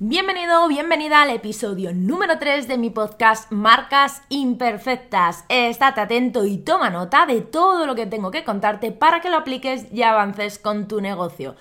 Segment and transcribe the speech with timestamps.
[0.00, 5.44] Bienvenido bienvenida al episodio número 3 de mi podcast Marcas Imperfectas.
[5.48, 9.38] Estate atento y toma nota de todo lo que tengo que contarte para que lo
[9.38, 11.56] apliques y avances con tu negocio.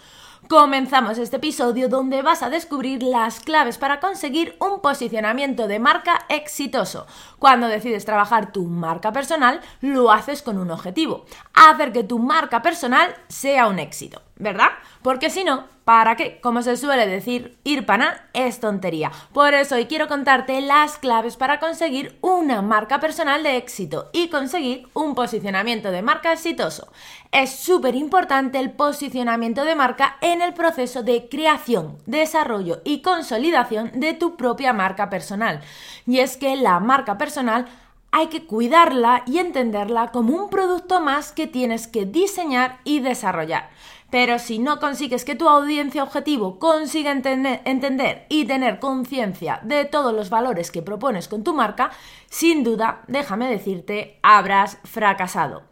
[0.48, 6.28] Comenzamos este episodio donde vas a descubrir las claves para conseguir un posicionamiento de marca
[6.30, 7.08] exitoso.
[7.40, 12.62] Cuando decides trabajar tu marca personal, lo haces con un objetivo, hacer que tu marca
[12.62, 14.22] personal sea un éxito.
[14.40, 14.70] ¿verdad?
[15.02, 16.42] Porque si no, ¿para qué?
[16.42, 19.10] Como se suele decir, ir pana es tontería.
[19.32, 24.28] Por eso hoy quiero contarte las claves para conseguir una marca personal de éxito y
[24.28, 26.92] conseguir un posicionamiento de marca exitoso.
[27.32, 33.92] Es súper importante el posicionamiento de marca en el proceso de creación, desarrollo y consolidación
[33.98, 35.62] de tu propia marca personal.
[36.06, 37.66] Y es que la marca personal
[38.12, 43.70] hay que cuidarla y entenderla como un producto más que tienes que diseñar y desarrollar.
[44.10, 50.14] Pero si no consigues que tu audiencia objetivo consiga entender, y tener conciencia de todos
[50.14, 51.92] los valores que propones con tu marca,
[52.30, 55.64] sin duda, déjame decirte, habrás fracasado.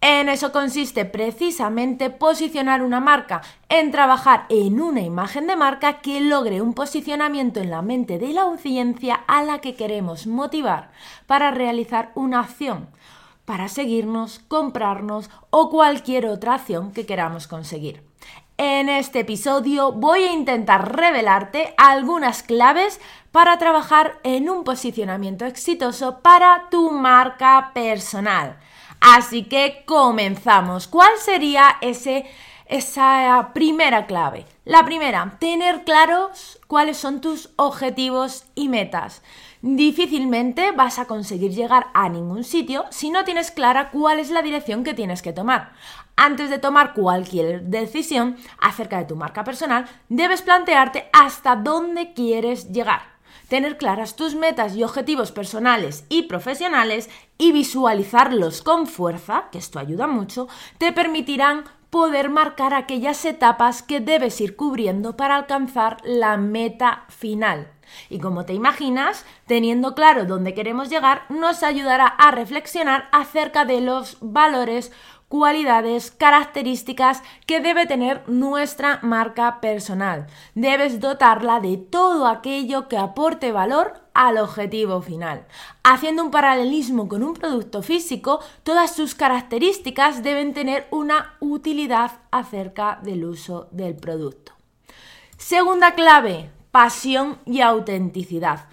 [0.00, 6.20] En eso consiste precisamente posicionar una marca, en trabajar en una imagen de marca que
[6.20, 10.90] logre un posicionamiento en la mente de la audiencia a la que queremos motivar
[11.26, 12.88] para realizar una acción
[13.44, 18.02] para seguirnos, comprarnos o cualquier otra acción que queramos conseguir.
[18.56, 23.00] En este episodio voy a intentar revelarte algunas claves
[23.32, 28.56] para trabajar en un posicionamiento exitoso para tu marca personal.
[29.00, 30.86] Así que comenzamos.
[30.86, 32.26] ¿Cuál sería ese,
[32.66, 34.46] esa primera clave?
[34.64, 39.20] La primera, tener claros cuáles son tus objetivos y metas
[39.64, 44.42] difícilmente vas a conseguir llegar a ningún sitio si no tienes clara cuál es la
[44.42, 45.72] dirección que tienes que tomar.
[46.16, 52.72] Antes de tomar cualquier decisión acerca de tu marca personal, debes plantearte hasta dónde quieres
[52.72, 53.14] llegar.
[53.48, 57.08] Tener claras tus metas y objetivos personales y profesionales
[57.38, 60.46] y visualizarlos con fuerza, que esto ayuda mucho,
[60.76, 61.64] te permitirán
[61.94, 67.68] poder marcar aquellas etapas que debes ir cubriendo para alcanzar la meta final.
[68.10, 73.80] Y como te imaginas, teniendo claro dónde queremos llegar, nos ayudará a reflexionar acerca de
[73.80, 74.90] los valores,
[75.34, 80.28] cualidades, características que debe tener nuestra marca personal.
[80.54, 85.44] Debes dotarla de todo aquello que aporte valor al objetivo final.
[85.82, 93.00] Haciendo un paralelismo con un producto físico, todas sus características deben tener una utilidad acerca
[93.02, 94.52] del uso del producto.
[95.36, 98.68] Segunda clave, pasión y autenticidad.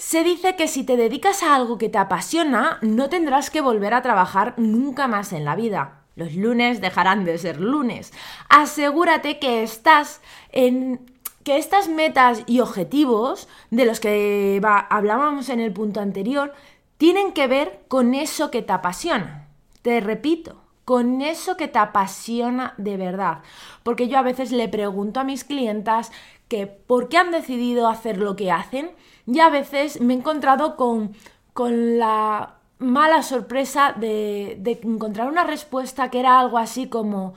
[0.00, 3.92] Se dice que si te dedicas a algo que te apasiona, no tendrás que volver
[3.92, 6.04] a trabajar nunca más en la vida.
[6.16, 8.10] Los lunes dejarán de ser lunes.
[8.48, 10.22] Asegúrate que estás
[10.52, 11.00] en
[11.44, 16.54] que estas metas y objetivos de los que hablábamos en el punto anterior
[16.96, 19.48] tienen que ver con eso que te apasiona.
[19.82, 23.42] Te repito, con eso que te apasiona de verdad.
[23.84, 26.10] Porque yo a veces le pregunto a mis clientas
[26.48, 28.90] que por qué han decidido hacer lo que hacen
[29.24, 31.14] y a veces me he encontrado con,
[31.54, 37.34] la mala sorpresa de, de encontrar una respuesta que era algo así como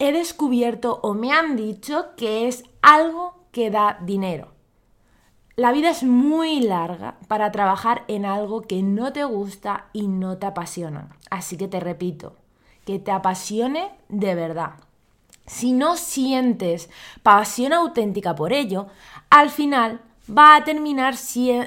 [0.00, 4.48] he descubierto o me han dicho que es algo que da dinero.
[5.54, 10.38] La vida es muy larga para trabajar en algo que no te gusta y no
[10.38, 11.16] te apasiona.
[11.30, 12.34] Así que te repito,
[12.90, 14.72] que te apasione de verdad.
[15.46, 16.90] Si no sientes
[17.22, 18.88] pasión auténtica por ello,
[19.30, 21.14] al final va a terminar,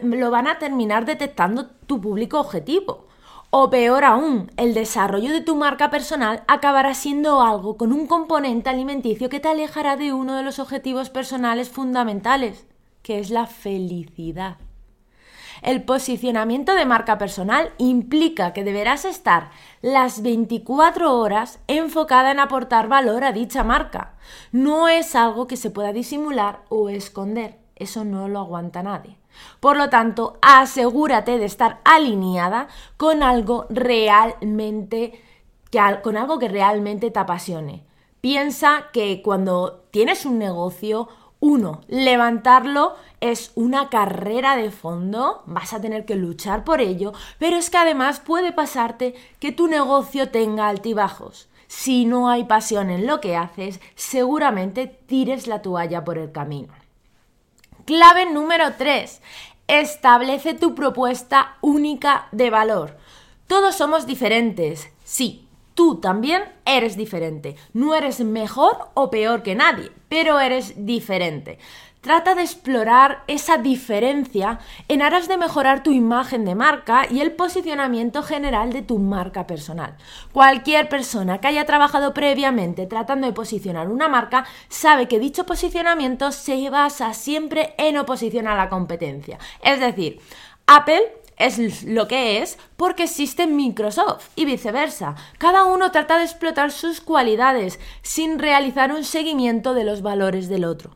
[0.03, 3.07] lo van a terminar detectando tu público objetivo.
[3.51, 8.69] O peor aún, el desarrollo de tu marca personal acabará siendo algo con un componente
[8.69, 12.67] alimenticio que te alejará de uno de los objetivos personales fundamentales,
[13.01, 14.57] que es la felicidad.
[15.63, 19.49] El posicionamiento de marca personal implica que deberás estar
[19.81, 24.15] las 24 horas enfocada en aportar valor a dicha marca.
[24.51, 27.59] No es algo que se pueda disimular o esconder.
[27.77, 29.17] Eso no lo aguanta nadie.
[29.61, 32.67] Por lo tanto, asegúrate de estar alineada
[32.97, 35.13] con algo realmente
[36.03, 37.83] con algo que realmente te apasione.
[38.21, 41.07] Piensa que cuando tienes un negocio
[41.45, 47.57] Uno, levantarlo es una carrera de fondo, vas a tener que luchar por ello, pero
[47.57, 51.49] es que además puede pasarte que tu negocio tenga altibajos.
[51.67, 56.71] Si no hay pasión en lo que haces, seguramente tires la toalla por el camino.
[57.83, 59.21] Clave número 3.
[59.67, 62.95] Establece tu propuesta única de valor.
[63.47, 67.55] Todos somos diferentes, sí, tú también eres diferente.
[67.73, 71.59] No eres mejor o peor que nadie, pero eres diferente.
[72.03, 74.59] Trata de explorar esa diferencia
[74.89, 79.47] en aras de mejorar tu imagen de marca y el posicionamiento general de tu marca
[79.47, 79.95] personal.
[80.33, 86.33] Cualquier persona que haya trabajado previamente tratando de posicionar una marca sabe que dicho posicionamiento
[86.33, 89.39] se basa siempre en oposición a la competencia.
[89.61, 90.19] Es decir,
[90.67, 95.15] Apple es lo que es porque existe Microsoft y viceversa.
[95.37, 100.65] Cada uno trata de explotar sus cualidades sin realizar un seguimiento de los valores del
[100.65, 100.95] otro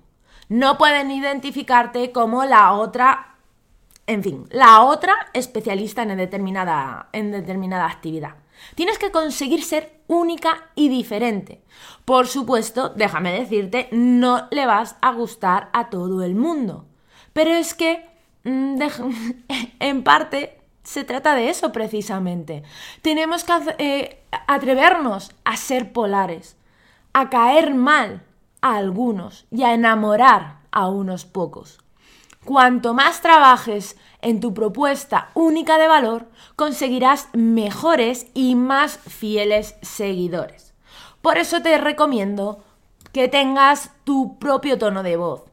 [0.49, 3.35] no pueden identificarte como la otra,
[4.05, 8.35] en fin, la otra especialista en determinada, en determinada actividad.
[8.75, 11.61] Tienes que conseguir ser única y diferente.
[12.05, 16.85] Por supuesto, déjame decirte, no le vas a gustar a todo el mundo.
[17.33, 18.06] Pero es que,
[18.47, 18.81] mm,
[19.79, 22.63] en parte, se trata de eso precisamente.
[23.01, 26.55] Tenemos que eh, atrevernos a ser polares,
[27.13, 28.23] a caer mal,
[28.61, 31.79] a algunos y a enamorar a unos pocos.
[32.45, 40.73] Cuanto más trabajes en tu propuesta única de valor, conseguirás mejores y más fieles seguidores.
[41.21, 42.63] Por eso te recomiendo
[43.11, 45.46] que tengas tu propio tono de voz.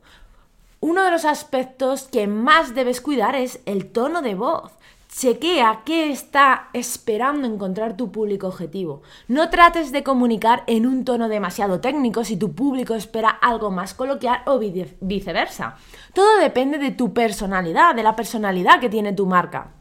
[0.86, 4.70] Uno de los aspectos que más debes cuidar es el tono de voz.
[5.08, 9.00] Chequea qué está esperando encontrar tu público objetivo.
[9.26, 13.94] No trates de comunicar en un tono demasiado técnico si tu público espera algo más
[13.94, 14.60] coloquial o
[15.00, 15.76] viceversa.
[16.12, 19.72] Todo depende de tu personalidad, de la personalidad que tiene tu marca.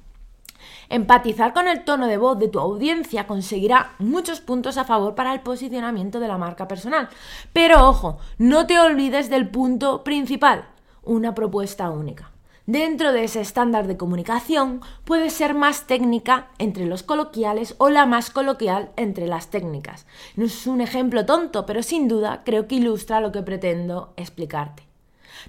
[0.87, 5.33] Empatizar con el tono de voz de tu audiencia conseguirá muchos puntos a favor para
[5.33, 7.09] el posicionamiento de la marca personal.
[7.51, 10.69] Pero ojo, no te olvides del punto principal,
[11.03, 12.31] una propuesta única.
[12.65, 18.05] Dentro de ese estándar de comunicación puede ser más técnica entre los coloquiales o la
[18.05, 20.05] más coloquial entre las técnicas.
[20.37, 24.83] No es un ejemplo tonto, pero sin duda creo que ilustra lo que pretendo explicarte.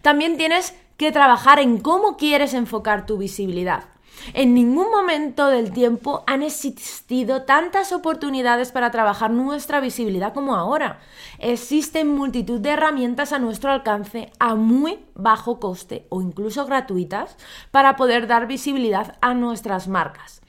[0.03, 3.85] También tienes que trabajar en cómo quieres enfocar tu visibilidad.
[4.33, 11.01] En ningún momento del tiempo han existido tantas oportunidades para trabajar nuestra visibilidad como ahora.
[11.39, 17.37] Existen multitud de herramientas a nuestro alcance a muy bajo coste o incluso gratuitas
[17.71, 20.41] para poder dar visibilidad a nuestras marcas.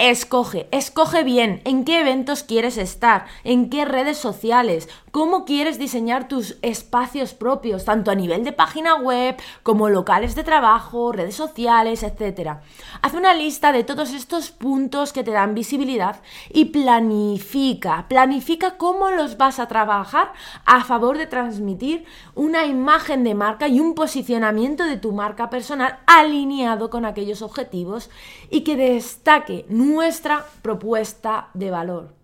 [0.00, 6.28] Escoge, escoge bien en qué eventos quieres estar, en qué redes sociales, cómo quieres diseñar
[6.28, 9.34] tus espacios propios, tanto a nivel de página web
[9.64, 12.58] como locales de trabajo, redes sociales, etc.
[13.02, 19.10] Haz una lista de todos estos puntos que te dan visibilidad y planifica, planifica cómo
[19.10, 20.32] los vas a trabajar
[20.64, 22.04] a favor de transmitir
[22.36, 28.10] una imagen de marca y un posicionamiento de tu marca personal alineado con aquellos objetivos
[28.48, 32.14] y que destaque nuestra propuesta de valor.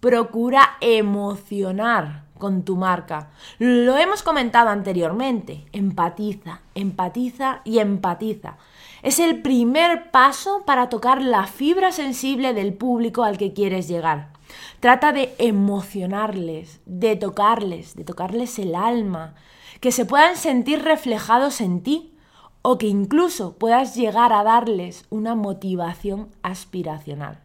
[0.00, 3.30] Procura emocionar con tu marca.
[3.58, 5.64] Lo hemos comentado anteriormente.
[5.72, 8.58] Empatiza, empatiza y empatiza.
[9.02, 14.28] Es el primer paso para tocar la fibra sensible del público al que quieres llegar.
[14.80, 19.34] Trata de emocionarles, de tocarles, de tocarles el alma,
[19.80, 22.13] que se puedan sentir reflejados en ti
[22.66, 27.38] o que incluso puedas llegar a darles una motivación aspiracional.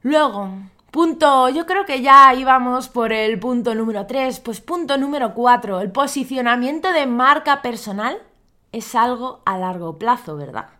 [0.00, 0.48] Luego,
[0.90, 5.82] punto, yo creo que ya íbamos por el punto número 3, pues punto número 4,
[5.82, 8.16] el posicionamiento de marca personal
[8.72, 10.70] es algo a largo plazo, ¿verdad?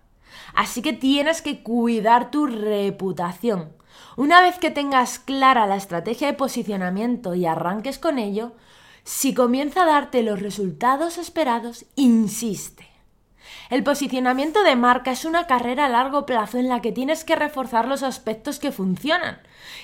[0.54, 3.72] Así que tienes que cuidar tu reputación.
[4.16, 8.52] Una vez que tengas clara la estrategia de posicionamiento y arranques con ello,
[9.04, 12.88] si comienza a darte los resultados esperados, insiste.
[13.70, 17.36] El posicionamiento de marca es una carrera a largo plazo en la que tienes que
[17.36, 19.38] reforzar los aspectos que funcionan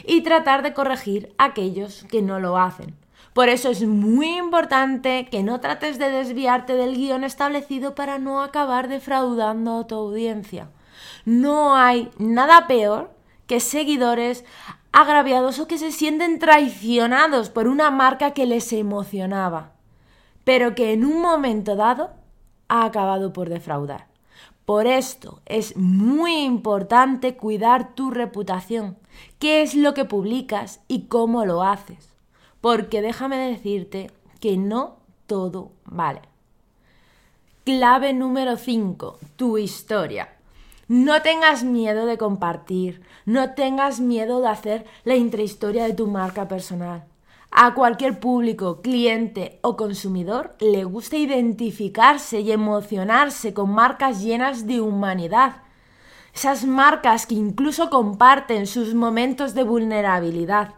[0.07, 2.97] y tratar de corregir aquellos que no lo hacen.
[3.35, 8.43] Por eso es muy importante que no trates de desviarte del guion establecido para no
[8.43, 10.69] acabar defraudando a tu audiencia.
[11.25, 13.15] No hay nada peor
[13.47, 14.45] que seguidores
[14.93, 19.73] agraviados o que se sienten traicionados por una marca que les emocionaba,
[20.45, 22.11] pero que en un momento dado
[22.69, 24.07] ha acabado por defraudar.
[24.65, 28.99] Por esto es muy importante cuidar tu reputación,
[29.39, 32.13] qué es lo que publicas y cómo lo haces,
[32.61, 36.23] porque déjame decirte que no todo vale.
[37.65, 39.19] Clave número 5.
[39.37, 40.40] Tu historia.
[40.93, 46.49] No tengas miedo de compartir, no tengas miedo de hacer la intrahistoria de tu marca
[46.49, 47.05] personal.
[47.53, 54.81] A cualquier público, cliente o consumidor le gusta identificarse y emocionarse con marcas llenas de
[54.81, 55.59] humanidad.
[56.35, 60.75] Esas marcas que incluso comparten sus momentos de vulnerabilidad.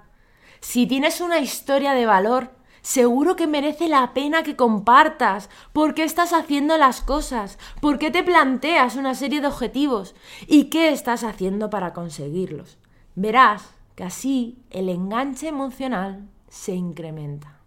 [0.60, 2.50] Si tienes una historia de valor,
[2.82, 8.10] Seguro que merece la pena que compartas por qué estás haciendo las cosas, por qué
[8.10, 10.16] te planteas una serie de objetivos
[10.48, 12.78] y qué estás haciendo para conseguirlos.
[13.14, 17.60] Verás que así el enganche emocional se incrementa.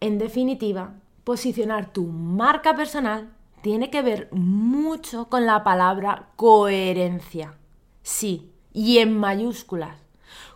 [0.00, 7.54] En definitiva, posicionar tu marca personal tiene que ver mucho con la palabra coherencia.
[8.02, 10.01] Sí, y en mayúsculas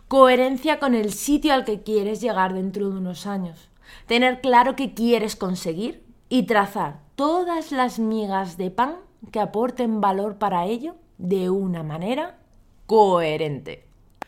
[0.07, 3.69] coherencia con el sitio al que quieres llegar dentro de unos años,
[4.05, 8.97] tener claro qué quieres conseguir y trazar todas las migas de pan
[9.31, 12.37] que aporten valor para ello de una manera
[12.85, 13.86] coherente.